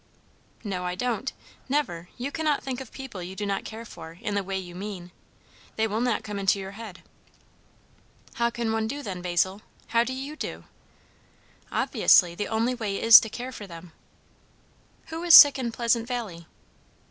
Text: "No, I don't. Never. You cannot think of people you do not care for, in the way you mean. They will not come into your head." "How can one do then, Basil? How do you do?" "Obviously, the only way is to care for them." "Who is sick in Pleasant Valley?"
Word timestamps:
"No, 0.63 0.83
I 0.83 0.95
don't. 0.95 1.31
Never. 1.69 2.09
You 2.17 2.31
cannot 2.31 2.63
think 2.63 2.81
of 2.81 2.91
people 2.91 3.21
you 3.21 3.35
do 3.35 3.45
not 3.45 3.65
care 3.65 3.85
for, 3.85 4.17
in 4.19 4.33
the 4.33 4.43
way 4.43 4.57
you 4.57 4.73
mean. 4.73 5.11
They 5.75 5.85
will 5.85 6.01
not 6.01 6.23
come 6.23 6.39
into 6.39 6.59
your 6.59 6.71
head." 6.71 7.03
"How 8.33 8.49
can 8.49 8.71
one 8.73 8.87
do 8.87 9.03
then, 9.03 9.21
Basil? 9.21 9.61
How 9.89 10.03
do 10.03 10.13
you 10.13 10.35
do?" 10.35 10.63
"Obviously, 11.71 12.33
the 12.33 12.47
only 12.47 12.73
way 12.73 12.99
is 12.99 13.19
to 13.19 13.29
care 13.29 13.51
for 13.51 13.67
them." 13.67 13.91
"Who 15.09 15.21
is 15.21 15.35
sick 15.35 15.59
in 15.59 15.71
Pleasant 15.71 16.07
Valley?" 16.07 16.47